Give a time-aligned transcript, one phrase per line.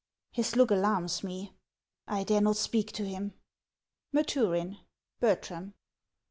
[0.31, 1.53] His look alarms me;
[2.07, 3.35] I dare not speak to him.—
[4.15, 4.79] MATUKIN:
[5.19, 5.75] Bertram.